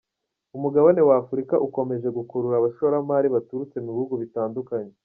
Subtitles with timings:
[0.57, 4.93] Umugabane w’Afurika ukomeje gukurura abashoramari baturutse mu bihugu bitandukanye.